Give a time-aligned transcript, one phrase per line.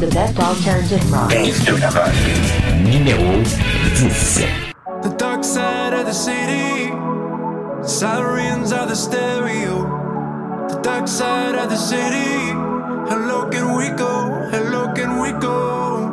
[0.00, 1.30] The best alternative rock.
[1.30, 2.12] The rock.
[2.82, 3.44] Numéro
[3.94, 4.72] 10.
[5.02, 6.90] The dark side of the city,
[7.86, 9.86] sirens are the stereo.
[10.68, 12.52] The dark side of the city,
[13.10, 14.48] hello can we go?
[14.50, 16.10] Hello can we go?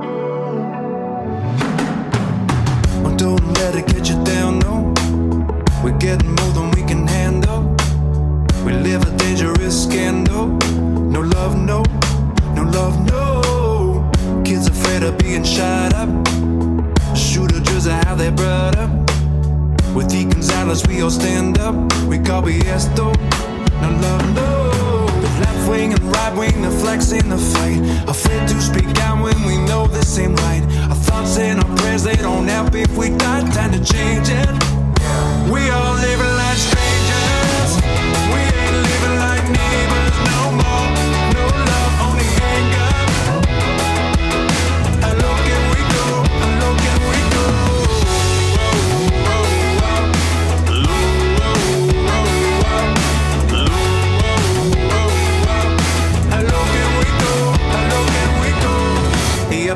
[3.05, 4.93] Oh, don't let it get you down, no.
[5.83, 7.75] We're getting more than we can handle.
[8.65, 10.59] We live a dangerous scandal.
[12.79, 14.41] No love, no.
[14.45, 16.07] Kids afraid of being shot up.
[17.13, 18.89] Shooter just how they brought up.
[19.93, 21.75] With the Gonzalez, we all stand up.
[22.03, 23.11] We call BS though.
[23.81, 25.07] No love, no.
[25.21, 27.81] The left wing and right wing, the flex in the fight.
[28.07, 30.63] Afraid to speak out when we know this ain't right.
[30.89, 33.41] Our thoughts and our prayers, they don't help if we die.
[33.51, 34.49] Time to change it.
[35.51, 37.71] We all living like strangers.
[38.31, 39.98] We ain't living like neighbors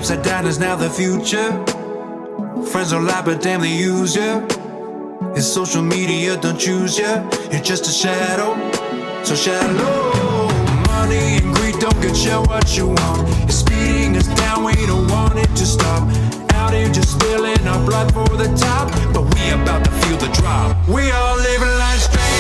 [0.04, 1.50] upside down is now the future.
[2.72, 4.46] Friends don't lie, but damn, they use you.
[5.34, 7.14] It's social media, don't choose you.
[7.50, 8.52] You're just a shadow,
[9.24, 10.52] so shallow.
[10.88, 13.30] Money and greed don't get you what you want.
[13.48, 16.04] It's speeding us down, we don't want it to stop.
[16.52, 20.28] Out here just spilling our blood for the top, but we about to feel the
[20.36, 20.86] drop.
[20.86, 22.33] We all living like strangers.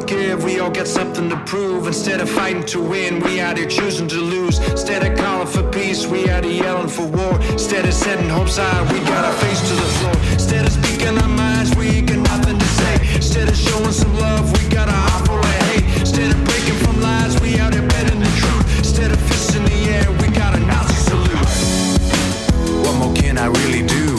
[0.00, 1.86] Forgive, we all got something to prove.
[1.86, 4.58] Instead of fighting to win, we out here choosing to lose.
[4.70, 7.40] Instead of calling for peace, we out here yelling for war.
[7.52, 10.16] Instead of setting hopes high, we got our face to the floor.
[10.32, 12.94] Instead of speaking our minds, we ain't got nothing to say.
[13.14, 15.84] Instead of showing some love, we got a heart full of hate.
[16.00, 18.78] Instead of breaking from lies, we out here betting the truth.
[18.78, 22.84] Instead of fists in the air, we got a Nazi salute.
[22.84, 24.16] What more can I really do?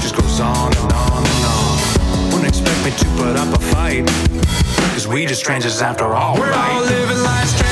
[0.00, 2.32] Just goes on and on and on.
[2.32, 4.31] Wouldn't expect me to put up a fight.
[4.92, 6.74] Cause we just strangers after all, We're right?
[6.74, 7.71] all living like strangers.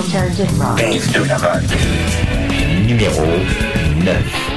[0.00, 0.76] Alternative Rock.
[0.80, 1.68] Base de la vague.
[2.88, 3.22] Numéro
[4.02, 4.49] 9.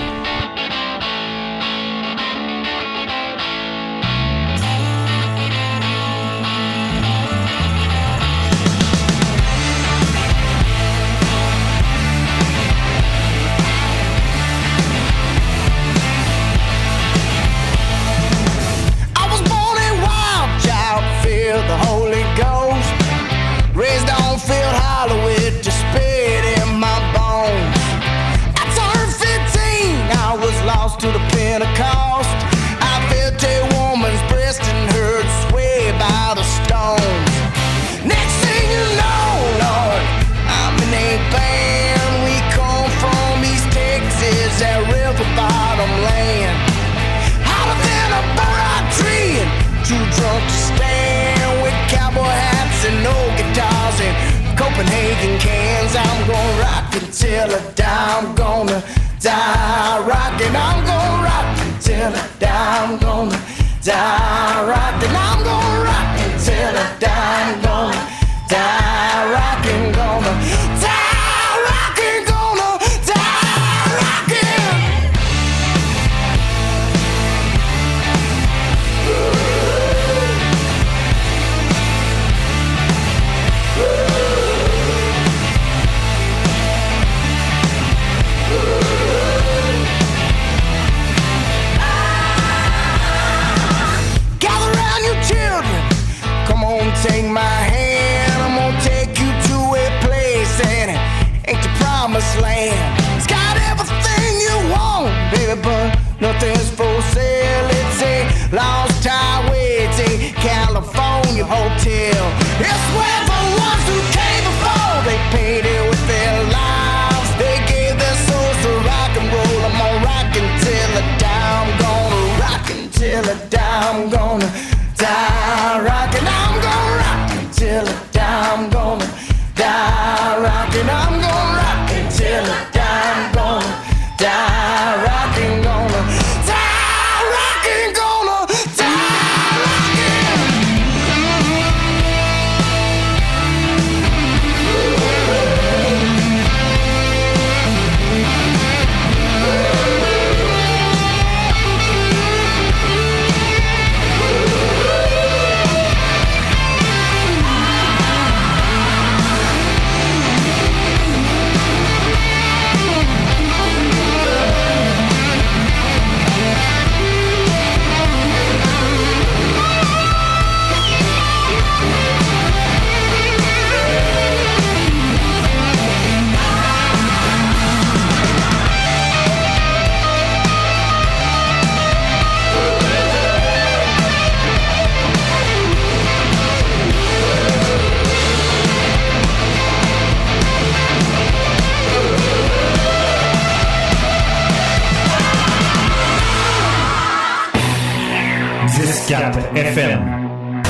[199.73, 200.61] FM.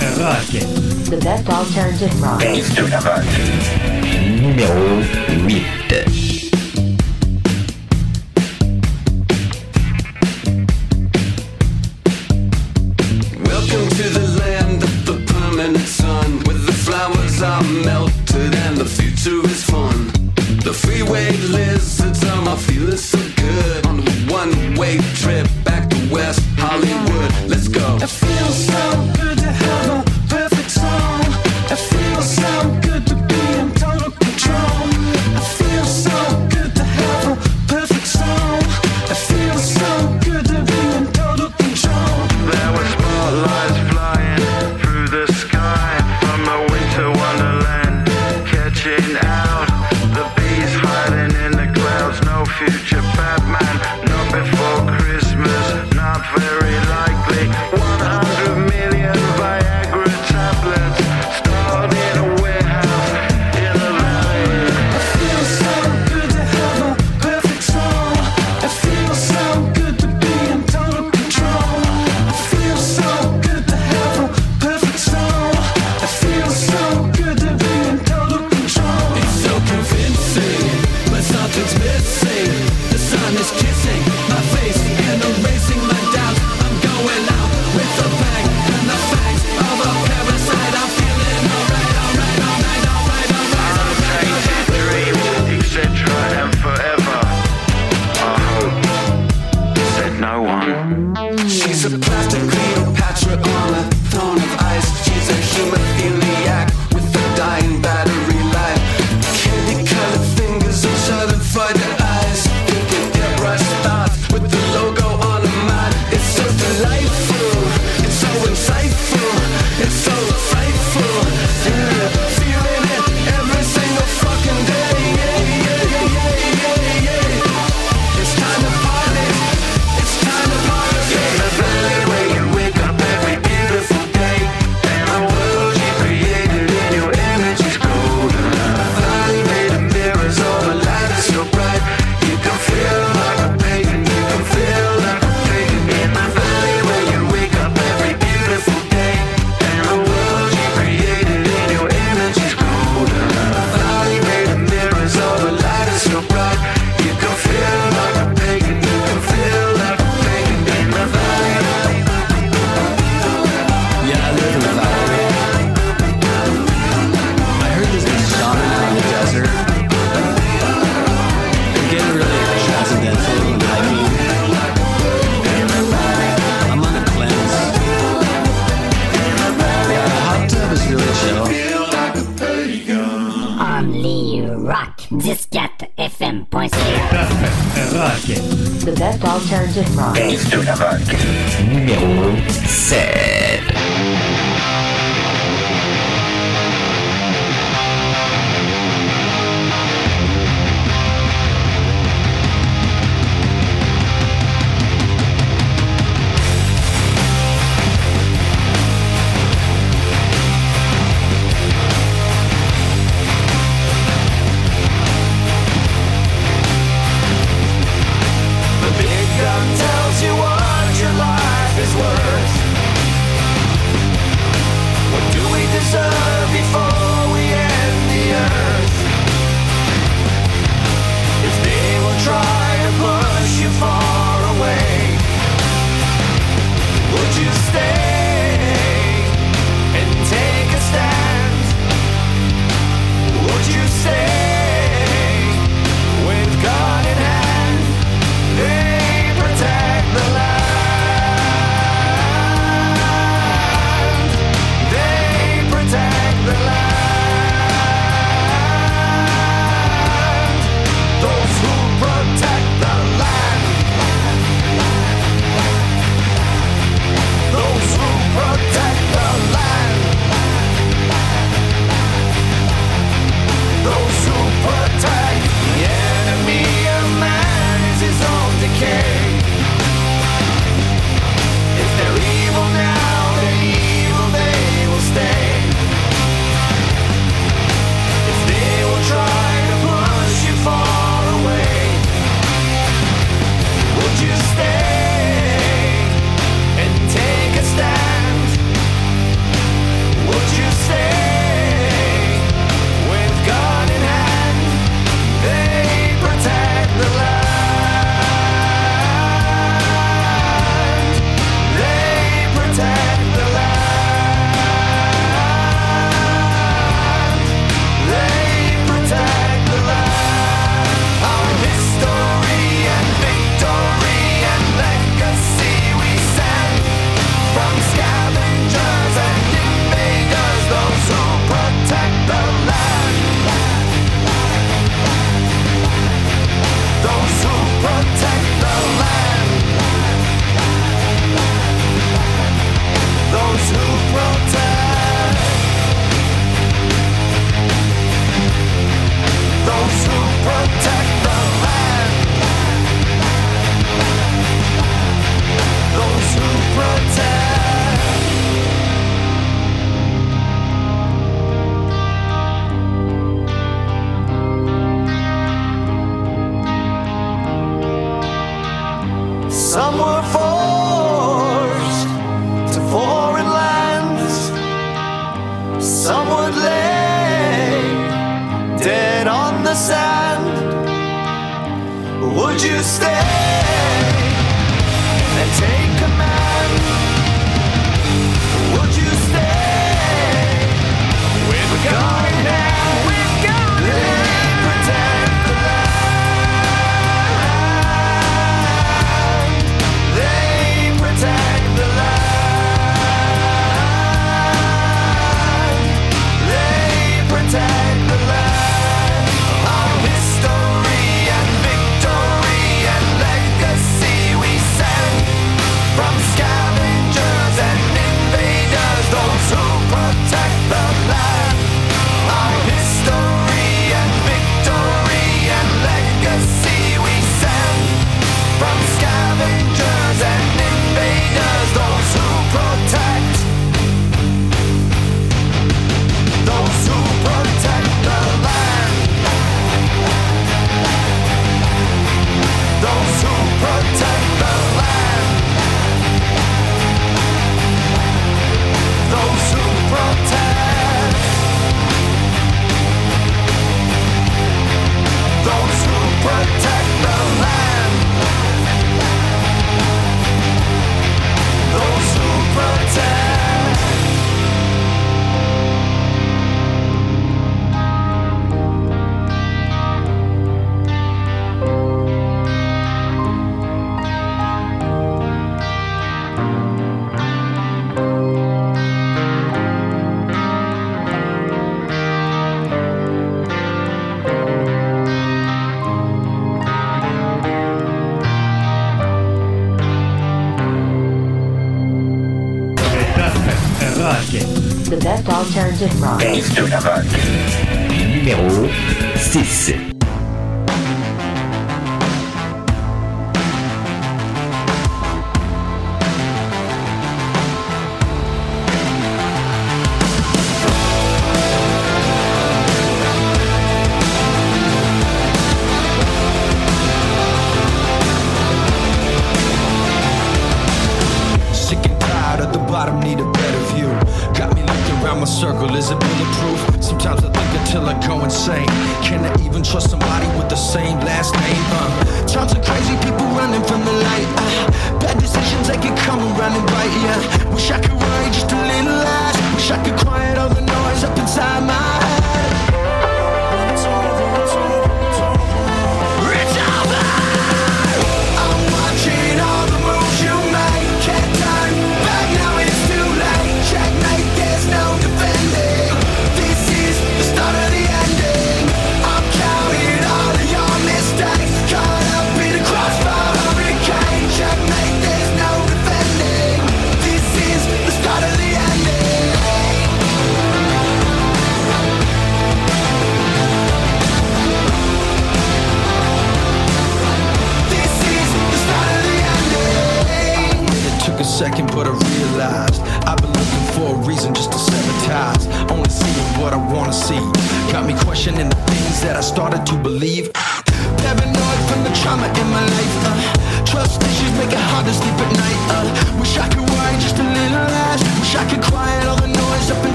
[0.00, 0.46] Le rock.
[1.10, 2.40] The best alternative rock.
[4.40, 5.02] Numéro
[5.44, 6.25] 8.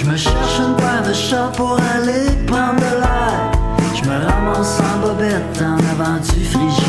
[0.00, 3.52] Je me cherche une paire de chats pour aller prendre de l'air.
[3.94, 6.79] Je me ramasse en bobette en avant du.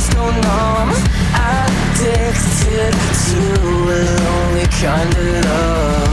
[0.00, 0.90] so numb
[1.34, 2.94] Addicted
[3.26, 3.40] to
[3.88, 6.09] a lonely kind of love.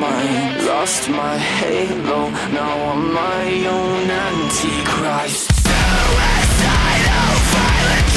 [0.00, 0.66] mind.
[0.66, 5.52] Lost my halo, now I'm my own antichrist.
[5.68, 8.08] Suicidal, violent.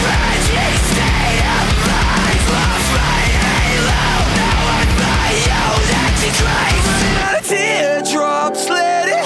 [2.54, 4.06] Lost my halo,
[4.40, 5.34] now I'm my
[5.66, 6.88] own antichrist.
[7.26, 9.24] Out of teardrops, let it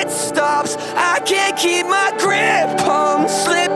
[0.00, 0.76] it stops.
[0.94, 3.67] I can't keep my grip on slip.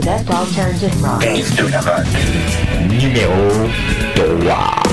[0.00, 1.20] the best alternative rock.
[1.20, 2.04] Base de la
[2.88, 3.68] numéro
[4.14, 4.89] 3.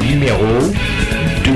[0.00, 0.46] numéro
[1.44, 1.52] 2.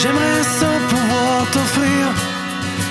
[0.00, 2.02] J'aimerais sans pouvoir t'offrir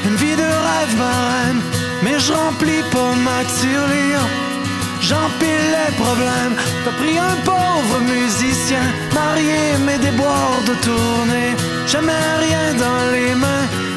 [0.08, 1.62] une vie de rêve marraine,
[2.04, 3.42] mais je remplis pas ma.
[5.12, 8.84] J'empile les problèmes, t'as pris un pauvre musicien,
[9.14, 11.54] marié mais des bords de tournée,
[11.86, 13.91] jamais rien dans les mains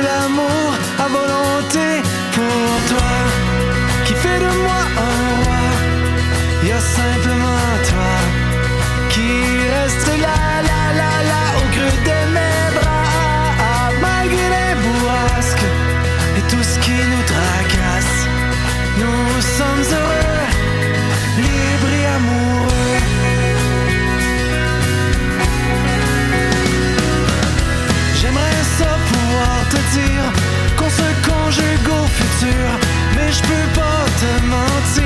[0.00, 3.12] l'amour à volonté pour toi
[4.04, 5.64] qui fait de moi un roi.
[6.64, 8.12] Y a simplement toi
[9.10, 9.30] qui
[9.74, 10.45] reste là.
[31.50, 32.66] jeu go futur,
[33.14, 35.05] mais je peux pas te mentir.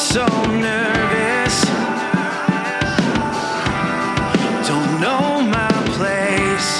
[0.00, 1.56] so nervous.
[4.66, 6.70] Don't know my place.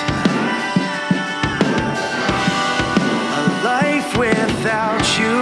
[3.37, 5.37] A life without you.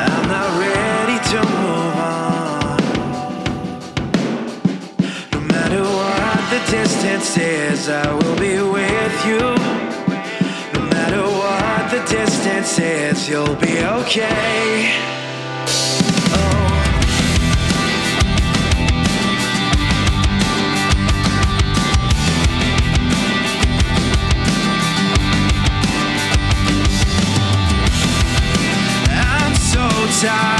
[0.00, 2.76] I'm not ready to move on.
[5.32, 9.44] No matter what the distance is, I will be with you.
[10.72, 15.13] No matter what the distance is, you'll be okay.
[30.24, 30.53] shine.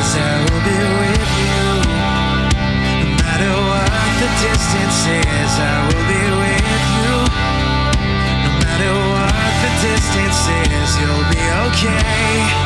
[0.00, 1.62] Is, I will be with you.
[3.00, 3.90] No matter what
[4.20, 7.12] the distance is, I will be with you.
[8.44, 10.42] No matter what the distance
[10.72, 12.59] is, you'll be okay.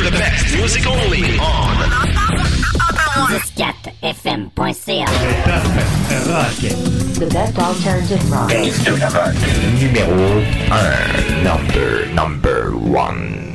[0.00, 1.76] Here's the best music only on
[3.28, 5.04] disquettefm.ca
[6.28, 6.56] Rock.
[7.18, 8.50] The best alternative rock.
[9.78, 11.42] Numéro 1.
[11.44, 13.54] Number, number 1.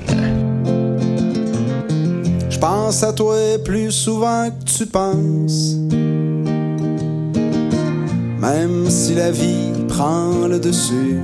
[2.49, 5.75] Je pense à toi plus souvent que tu penses.
[8.39, 11.19] Même si la vie prend le dessus.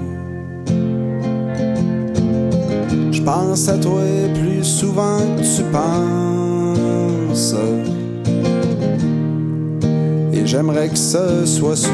[3.26, 4.01] Pense à toi
[4.34, 7.55] plus souvent que tu penses.
[10.34, 11.91] Et j'aimerais que ce soit sûr.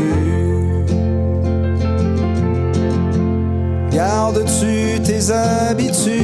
[3.92, 6.18] Gardes-tu tes habitudes?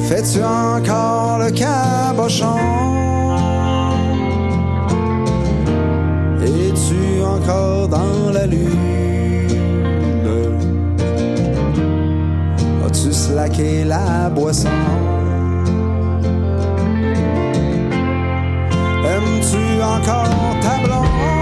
[0.00, 2.58] Fais-tu encore le cabochon?
[6.42, 8.67] Es-tu encore dans la lune?
[13.48, 14.68] Slacké la boisson?
[19.04, 21.37] Aimes-tu encore ta blonde?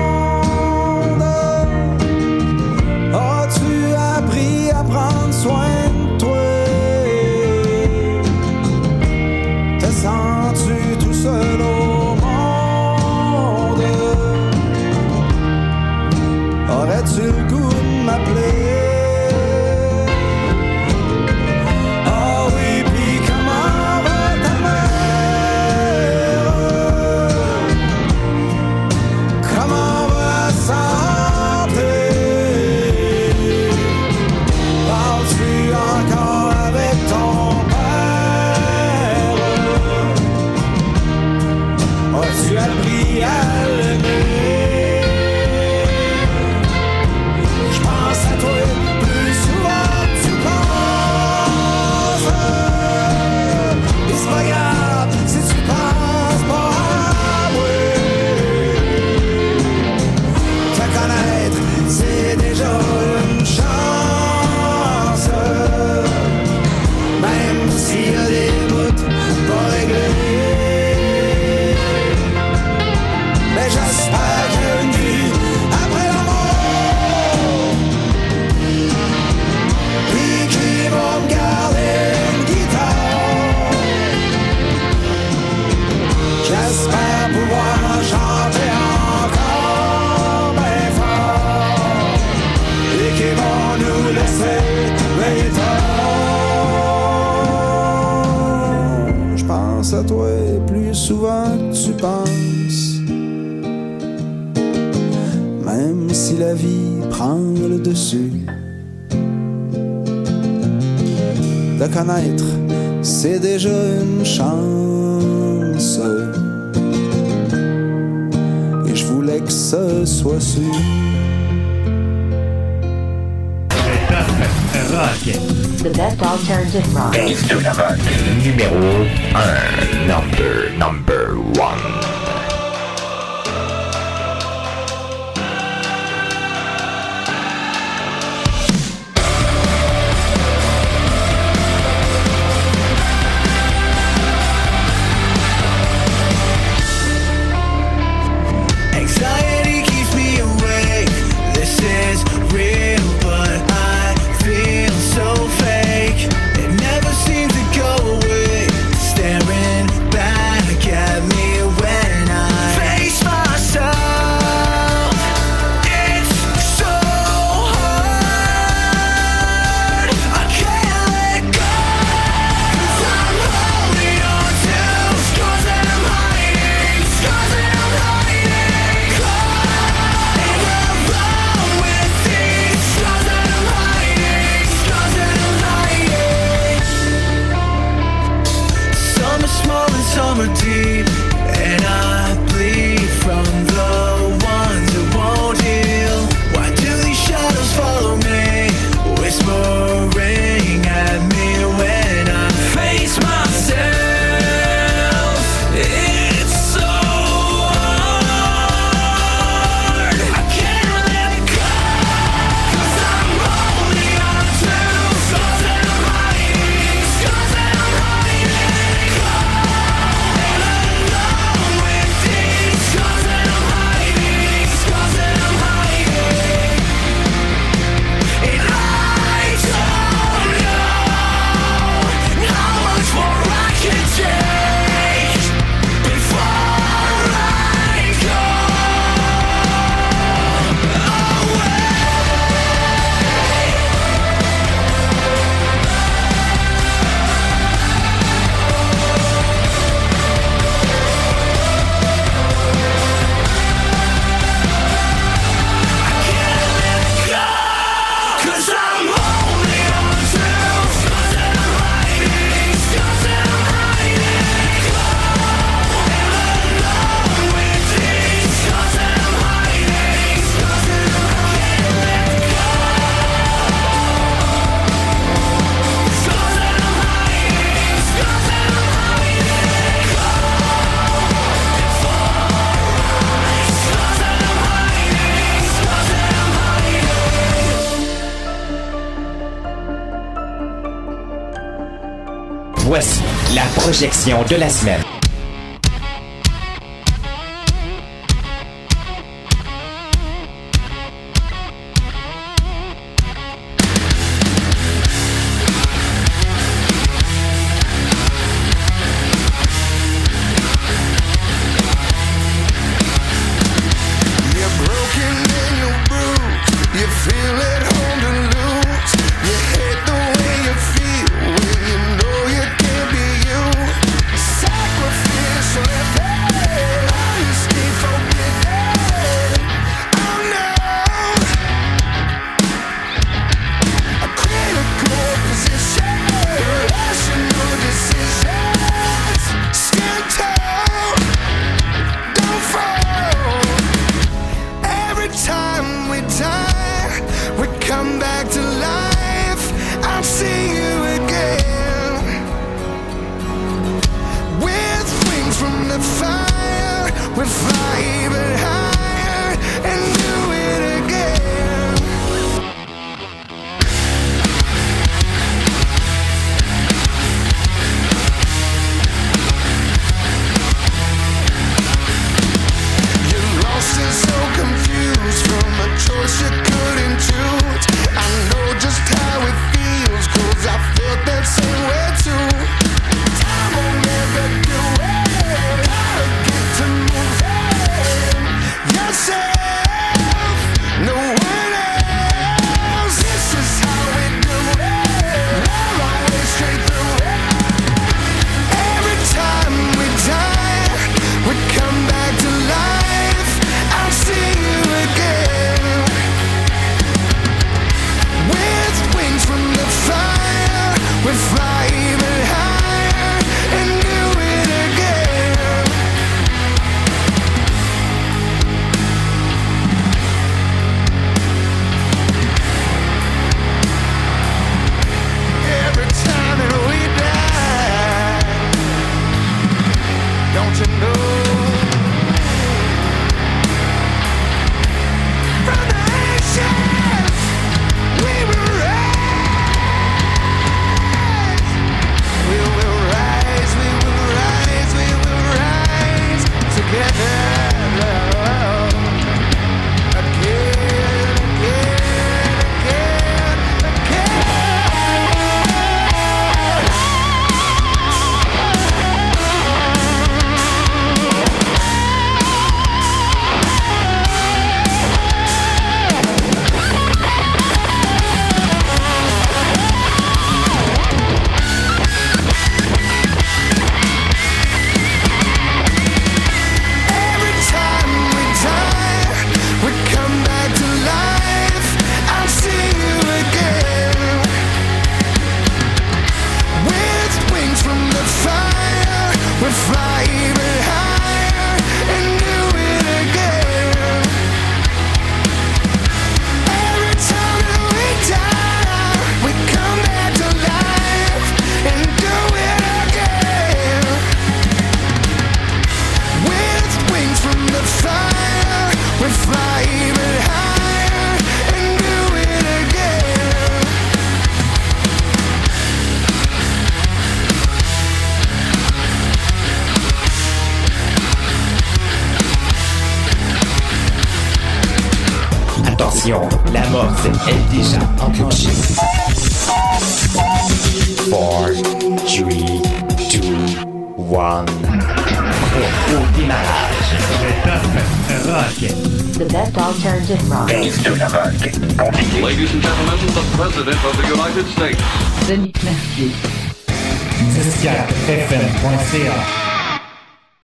[293.86, 295.15] Projection de la semaine.